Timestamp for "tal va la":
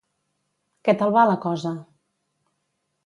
1.01-1.37